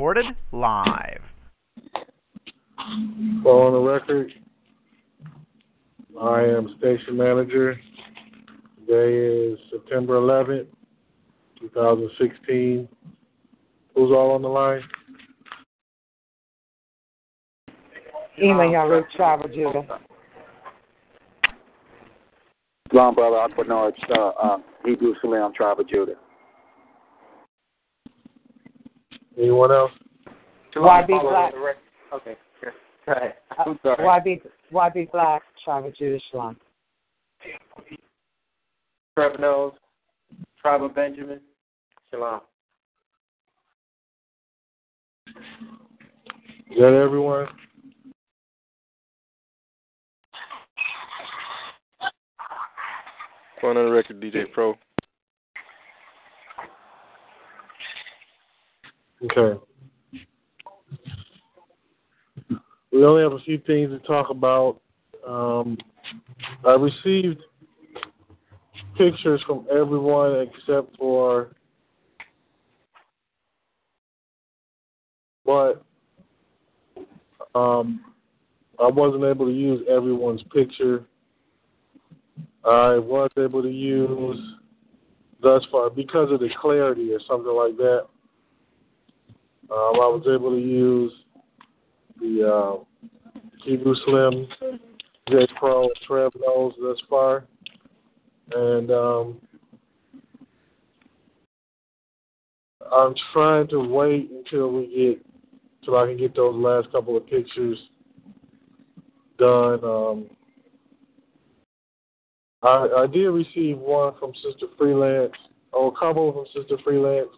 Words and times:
Recorded 0.00 0.34
live. 0.52 1.20
Well, 3.44 3.58
on 3.58 3.72
the 3.74 3.80
record, 3.80 4.32
I 6.18 6.40
am 6.40 6.74
station 6.78 7.18
manager. 7.18 7.78
Today 8.78 9.52
is 9.52 9.58
September 9.70 10.14
11th, 10.14 10.68
2016. 11.60 12.88
Who's 13.94 14.10
all 14.10 14.30
on 14.30 14.40
the 14.40 14.48
line? 14.48 14.80
Email 18.42 18.88
Luke 18.88 19.04
Travel 19.14 19.48
Judah. 19.48 19.86
Long 22.94 23.14
brother, 23.14 23.36
Aqua 23.36 23.88
it's 23.88 23.98
uh, 24.16 24.28
uh, 24.28 24.56
Hebrew 24.82 25.12
Salam, 25.20 25.52
Tribe 25.52 25.78
of 25.78 25.90
Judah. 25.90 26.14
Anyone 29.40 29.72
else? 29.72 29.92
YB 30.76 31.22
Black. 31.22 31.54
Okay. 32.12 32.36
Go 33.06 33.12
ahead. 33.12 33.34
Uh, 33.58 33.62
I'm 33.66 33.78
sorry. 33.82 34.04
YB, 34.06 34.42
YB 34.72 35.10
Black, 35.10 35.42
Tribe 35.64 35.86
of 35.86 35.96
Judah 35.96 36.20
Shalom. 36.30 36.56
Trevor 39.14 39.38
Knowles, 39.38 39.74
Tribe 40.60 40.82
of 40.82 40.94
Benjamin, 40.94 41.40
Shalom. 42.10 42.40
Is 46.70 46.78
that 46.78 47.00
everyone? 47.02 47.46
Going 53.62 53.76
on 53.76 53.86
the 53.86 53.90
record, 53.90 54.20
DJ 54.20 54.50
Pro. 54.52 54.74
Okay. 59.24 59.60
We 62.92 63.04
only 63.04 63.22
have 63.22 63.32
a 63.32 63.38
few 63.40 63.58
things 63.58 63.90
to 63.90 63.98
talk 64.06 64.30
about. 64.30 64.80
Um, 65.26 65.76
I 66.66 66.72
received 66.72 67.40
pictures 68.96 69.42
from 69.46 69.66
everyone 69.70 70.48
except 70.48 70.96
for, 70.96 71.50
but 75.44 75.84
um, 77.54 78.00
I 78.78 78.88
wasn't 78.88 79.24
able 79.24 79.46
to 79.46 79.52
use 79.52 79.82
everyone's 79.88 80.42
picture. 80.54 81.04
I 82.64 82.98
was 82.98 83.30
able 83.38 83.62
to 83.62 83.70
use 83.70 84.38
thus 85.42 85.64
far 85.70 85.90
because 85.90 86.30
of 86.32 86.40
the 86.40 86.48
clarity 86.60 87.12
or 87.12 87.20
something 87.28 87.54
like 87.54 87.76
that. 87.76 88.06
Um, 89.70 89.94
I 89.94 90.08
was 90.08 90.24
able 90.26 90.50
to 90.50 90.60
use 90.60 91.12
the 92.20 92.52
uh, 92.52 92.84
Hebrew 93.64 93.94
Slim, 94.04 94.48
J 95.28 95.46
Pro, 95.58 95.88
Trev 96.06 96.32
Knows 96.40 96.72
thus 96.82 96.98
far, 97.08 97.44
and 98.52 98.90
um, 98.90 99.40
I'm 102.92 103.14
trying 103.32 103.68
to 103.68 103.78
wait 103.78 104.30
until 104.32 104.72
we 104.72 104.86
get 104.86 105.26
till 105.84 105.96
I 105.96 106.06
can 106.06 106.18
get 106.18 106.34
those 106.34 106.56
last 106.56 106.90
couple 106.90 107.16
of 107.16 107.26
pictures 107.28 107.78
done. 109.38 109.84
Um, 109.84 110.26
I, 112.62 112.88
I 113.02 113.06
did 113.06 113.28
receive 113.28 113.78
one 113.78 114.14
from 114.18 114.32
Sister 114.42 114.66
Freelance, 114.76 115.32
or 115.72 115.88
a 115.88 115.98
couple 115.98 116.32
from 116.32 116.46
Sister 116.60 116.76
Freelance. 116.82 117.28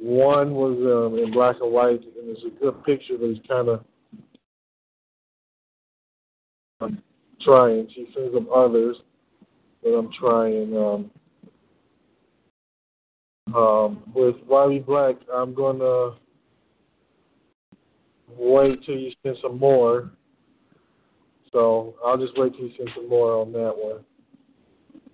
One 0.00 0.54
was 0.54 0.78
um, 0.78 1.18
in 1.18 1.30
black 1.30 1.56
and 1.60 1.70
white, 1.70 2.00
and 2.00 2.28
it's 2.28 2.40
a 2.44 2.60
good 2.60 2.82
picture, 2.84 3.14
but 3.18 3.26
it's 3.26 3.46
kind 3.46 3.68
of 3.68 3.84
I'm 6.80 7.02
trying. 7.42 7.86
She 7.94 8.06
sends 8.14 8.32
them 8.32 8.48
others, 8.54 8.96
but 9.82 9.90
I'm 9.90 10.10
trying. 10.18 10.74
Um, 10.74 11.10
um, 13.54 14.02
with 14.14 14.36
Wiley 14.46 14.78
Black, 14.78 15.16
I'm 15.34 15.54
gonna 15.54 16.16
wait 18.38 18.82
till 18.86 18.96
you 18.96 19.12
send 19.22 19.36
some 19.42 19.58
more. 19.58 20.10
So 21.52 21.94
I'll 22.06 22.16
just 22.16 22.38
wait 22.38 22.54
till 22.54 22.66
you 22.66 22.72
send 22.78 22.90
some 22.94 23.08
more 23.08 23.34
on 23.34 23.52
that 23.52 23.74
one. 23.76 24.04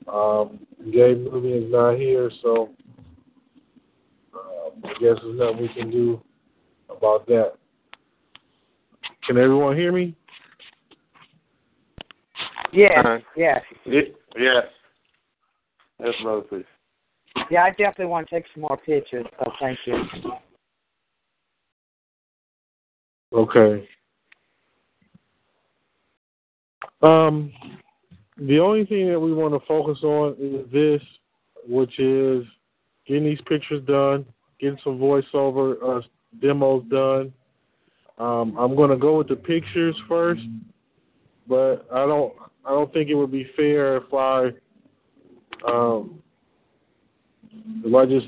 Um, 0.07 0.61
Gabe 0.93 1.19
Movie 1.33 1.55
is 1.55 1.73
not 1.73 1.97
here, 1.97 2.31
so 2.43 2.71
guess 5.01 5.17
there's 5.23 5.39
nothing 5.39 5.59
we 5.63 5.69
can 5.69 5.91
do 5.91 6.21
about 6.89 7.27
that. 7.27 7.53
Can 9.27 9.39
everyone 9.39 9.77
hear 9.77 9.93
me? 9.93 10.15
Yeah, 12.73 13.01
Uh-huh. 13.01 13.19
yeah. 13.37 13.61
Yes. 13.85 14.65
Yes, 15.99 16.15
brother, 16.23 16.43
please. 16.43 16.65
Yeah, 17.51 17.65
I 17.65 17.71
definitely 17.71 18.07
want 18.07 18.29
to 18.29 18.35
take 18.35 18.45
some 18.55 18.63
more 18.63 18.77
pictures, 18.77 19.27
so 19.39 19.53
thank 19.61 19.79
you. 19.87 20.05
Okay. 23.33 23.89
Um, 27.03 27.53
the 28.39 28.59
only 28.59 28.85
thing 28.87 29.09
that 29.11 29.21
we 29.21 29.33
want 29.33 29.55
to 29.55 29.67
focus 29.67 30.03
on 30.03 30.37
is 30.39 30.71
this, 30.73 31.03
which 31.69 31.99
is 31.99 32.45
getting 33.07 33.25
these 33.25 33.41
pictures 33.47 33.85
done, 33.87 34.25
getting 34.61 34.79
some 34.83 34.99
voiceover 34.99 35.99
uh, 35.99 36.03
demos 36.41 36.85
done. 36.91 37.33
Um, 38.19 38.57
I'm 38.59 38.75
going 38.75 38.91
to 38.91 38.97
go 38.97 39.19
with 39.19 39.29
the 39.29 39.37
pictures 39.37 39.97
first, 40.09 40.43
but 41.49 41.87
I 41.93 42.07
don't. 42.07 42.33
I 42.65 42.71
don't 42.71 42.93
think 42.93 43.11
it 43.11 43.15
would 43.15 43.31
be 43.31 43.49
fair 43.55 43.99
if 43.99 44.13
I, 44.13 44.47
um, 45.71 46.21
if 47.85 47.95
I 47.95 48.05
just 48.07 48.27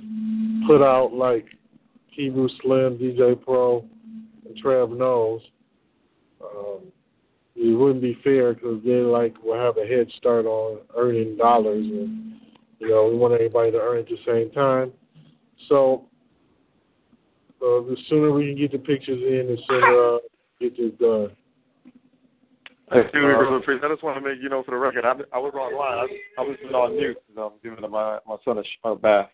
put 0.68 0.80
out 0.80 1.12
like 1.12 1.46
Hebrew 2.06 2.48
Slim, 2.62 2.98
DJ 2.98 3.40
Pro, 3.42 3.84
and 4.46 4.56
Trev 4.58 4.90
knows. 4.90 5.40
Um, 6.40 6.92
it 7.56 7.76
wouldn't 7.76 8.02
be 8.02 8.16
fair 8.22 8.54
because 8.54 8.80
they 8.84 9.00
like 9.00 9.34
will 9.42 9.58
have 9.58 9.76
a 9.78 9.86
head 9.86 10.08
start 10.16 10.46
on 10.46 10.78
earning 10.96 11.36
dollars, 11.36 11.84
and 11.84 12.34
you 12.78 12.88
know 12.88 13.08
we 13.08 13.16
want 13.16 13.34
everybody 13.34 13.72
to 13.72 13.78
earn 13.78 13.98
at 13.98 14.06
the 14.06 14.18
same 14.24 14.50
time. 14.52 14.92
So 15.68 16.07
uh, 17.62 17.82
the 17.82 17.96
sooner 18.08 18.30
we 18.30 18.46
can 18.46 18.56
get 18.56 18.72
the 18.72 18.78
pictures 18.78 19.20
in, 19.20 19.46
the 19.48 19.58
sooner 19.68 20.14
uh, 20.14 20.18
get 20.60 20.76
this 20.76 20.92
done. 21.00 21.30
Excuse 22.90 23.12
me, 23.14 23.34
brother, 23.34 23.60
please. 23.60 23.80
I 23.84 23.88
just 23.88 24.02
want 24.02 24.16
to 24.16 24.26
make 24.26 24.40
you 24.40 24.48
know 24.48 24.62
for 24.62 24.70
the 24.70 24.78
record, 24.78 25.04
I, 25.04 25.12
I 25.36 25.38
was 25.38 25.52
online. 25.54 26.08
I, 26.38 26.40
I 26.40 26.44
was 26.44 26.56
on 26.74 26.96
mute 26.96 27.18
because 27.28 27.52
I'm 27.52 27.58
giving 27.62 27.90
my 27.90 28.18
my 28.26 28.36
son 28.44 28.58
a, 28.58 28.88
a 28.88 28.96
bath. 28.96 29.28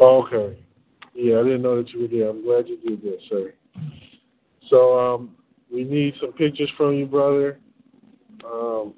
Okay. 0.00 0.58
Yeah, 1.14 1.40
I 1.40 1.42
didn't 1.42 1.62
know 1.62 1.82
that 1.82 1.90
you 1.90 2.02
were 2.02 2.08
there. 2.08 2.30
I'm 2.30 2.44
glad 2.44 2.68
you 2.68 2.78
did 2.78 3.02
that, 3.02 3.18
sir. 3.28 3.52
So 4.70 4.98
um, 4.98 5.36
we 5.72 5.84
need 5.84 6.14
some 6.20 6.32
pictures 6.32 6.70
from 6.76 6.94
you, 6.94 7.06
brother. 7.06 7.58
Um, 8.44 8.94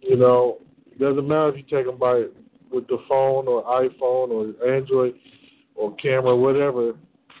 you 0.00 0.16
know, 0.16 0.58
it 0.90 0.98
doesn't 0.98 1.26
matter 1.26 1.50
if 1.50 1.56
you 1.56 1.62
take 1.62 1.86
them 1.86 1.98
by 1.98 2.24
with 2.70 2.86
the 2.88 2.98
phone 3.08 3.46
or 3.46 3.62
iPhone 3.64 4.30
or 4.30 4.68
Android 4.68 5.14
or 5.74 5.94
camera, 5.96 6.36
whatever. 6.36 6.92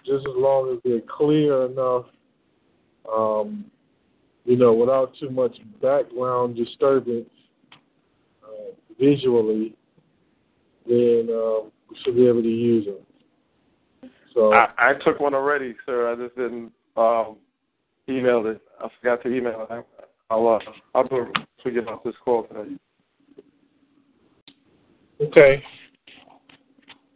Just 0.06 0.26
as 0.26 0.34
long 0.36 0.72
as 0.72 0.78
they're 0.84 1.00
clear 1.00 1.66
enough, 1.66 2.04
um, 3.12 3.64
you 4.44 4.56
know, 4.56 4.72
without 4.72 5.12
too 5.18 5.30
much 5.30 5.56
background 5.82 6.56
disturbance 6.56 7.28
uh, 8.44 8.72
visually, 9.00 9.74
then 10.86 11.28
um, 11.30 11.72
we 11.90 11.96
should 12.04 12.14
be 12.14 12.28
able 12.28 12.42
to 12.42 12.48
use 12.48 12.86
them. 12.86 14.10
So 14.32 14.52
I, 14.52 14.68
I 14.78 14.94
took 15.04 15.18
one 15.18 15.34
already, 15.34 15.74
sir. 15.84 16.12
I 16.12 16.14
just 16.14 16.36
didn't 16.36 16.70
um, 16.96 17.36
email 18.08 18.46
it. 18.46 18.60
I 18.80 18.88
forgot 19.00 19.22
to 19.22 19.34
email 19.34 19.66
it. 19.68 19.72
I, 19.72 19.82
I'll 20.30 20.46
uh, 20.48 20.58
I'll 20.94 21.08
do 21.08 21.22
it 21.22 21.38
to 21.64 21.70
get 21.70 21.88
off 21.88 22.04
this 22.04 22.14
call 22.24 22.44
today. 22.44 22.76
Okay. 25.20 25.62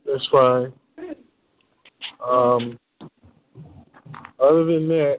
That's 0.07 0.27
fine. 0.33 0.73
Um, 2.29 2.79
other 4.39 4.65
than 4.65 4.89
that, 4.89 5.19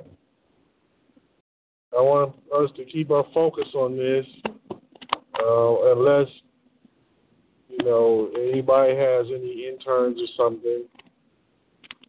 I 1.97 2.01
want 2.01 2.35
us 2.55 2.69
to 2.77 2.85
keep 2.85 3.11
our 3.11 3.25
focus 3.33 3.67
on 3.75 3.97
this, 3.97 4.25
uh, 4.71 5.91
unless 5.91 6.27
you 7.69 7.83
know 7.83 8.29
anybody 8.35 8.95
has 8.95 9.27
any 9.27 9.67
interns 9.67 10.19
or 10.21 10.27
something. 10.37 10.85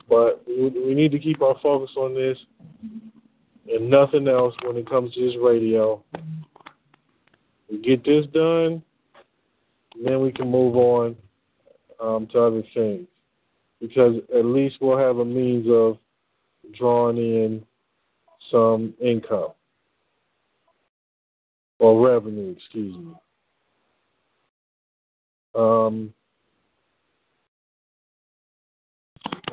But 0.08 0.42
we, 0.46 0.68
we 0.68 0.94
need 0.94 1.12
to 1.12 1.18
keep 1.18 1.42
our 1.42 1.56
focus 1.62 1.90
on 1.96 2.14
this 2.14 2.36
and 3.68 3.88
nothing 3.88 4.28
else 4.28 4.54
when 4.64 4.76
it 4.76 4.88
comes 4.88 5.14
to 5.14 5.26
this 5.26 5.36
radio. 5.40 6.02
We 7.70 7.78
get 7.78 8.04
this 8.04 8.26
done, 8.32 8.82
then 10.04 10.20
we 10.20 10.32
can 10.32 10.50
move 10.50 10.76
on 10.76 11.16
um, 12.00 12.26
to 12.32 12.40
other 12.40 12.62
things 12.74 13.06
because 13.82 14.14
at 14.34 14.44
least 14.44 14.76
we'll 14.81 14.96
have 14.96 15.19
a 15.19 15.25
means 15.25 15.67
of 15.69 15.99
drawing 16.79 17.17
in 17.17 17.64
some 18.50 18.94
income 19.02 19.49
or 21.81 22.06
revenue, 22.06 22.55
excuse 22.56 22.96
me. 22.96 23.12
Um, 25.56 26.14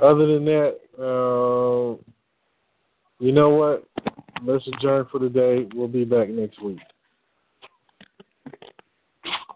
other 0.01 0.27
than 0.27 0.45
that, 0.45 0.77
uh, 0.99 1.97
you 3.19 3.31
know 3.31 3.49
what? 3.49 3.83
Let's 4.43 4.65
adjourn 4.67 5.07
for 5.11 5.19
the 5.19 5.29
day. 5.29 5.67
We'll 5.73 5.87
be 5.87 6.05
back 6.05 6.29
next 6.29 6.61
week. 6.61 6.79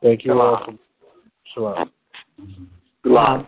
Thank 0.01 0.25
you 0.25 0.33
all. 0.41 0.65
For, 0.65 0.73
shalom. 1.53 1.91
Shalom. 3.03 3.47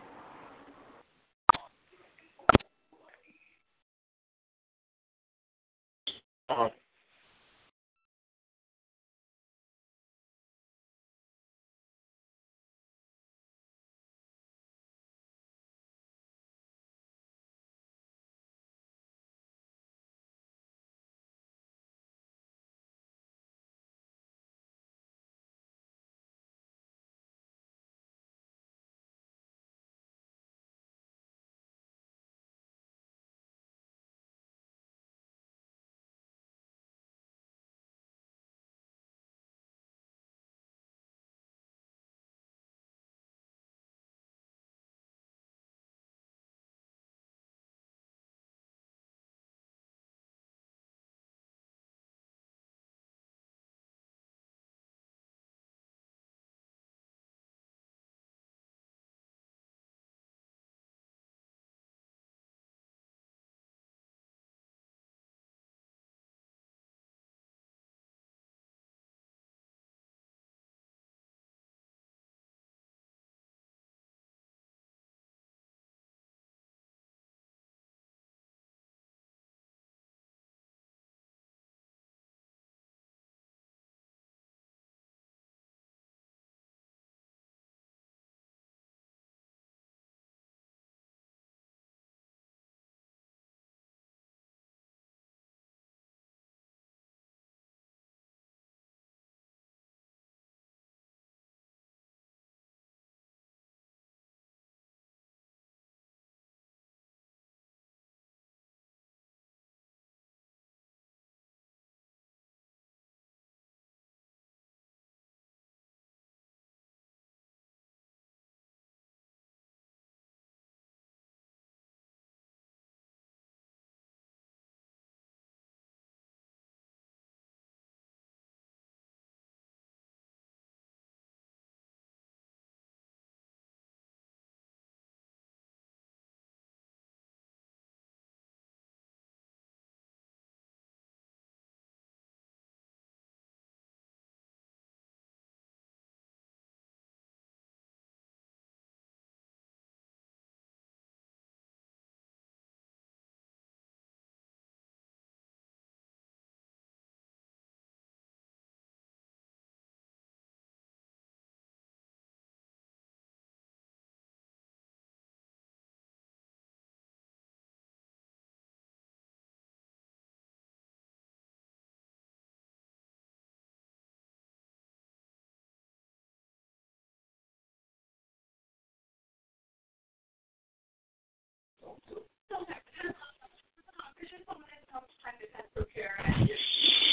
Uh, 6.50 6.70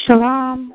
Shalom. 0.07 0.75